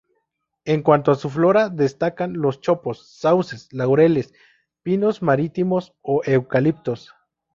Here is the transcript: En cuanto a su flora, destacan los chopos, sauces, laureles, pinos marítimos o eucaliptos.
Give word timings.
En 0.65 0.81
cuanto 0.81 1.11
a 1.11 1.15
su 1.15 1.29
flora, 1.29 1.69
destacan 1.69 2.33
los 2.33 2.59
chopos, 2.59 3.07
sauces, 3.19 3.71
laureles, 3.71 4.33
pinos 4.81 5.21
marítimos 5.21 5.93
o 6.01 6.23
eucaliptos. 6.25 7.13